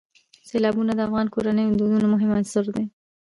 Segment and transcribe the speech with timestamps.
[0.49, 2.85] سیلابونه د افغان کورنیو د دودونو مهم عنصر دی.